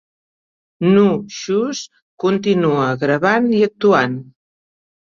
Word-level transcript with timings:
Nu 0.93 1.03
Shooz 1.41 1.83
continua 2.27 2.89
gravant 3.05 3.55
i 3.61 3.65
actuant. 3.71 4.23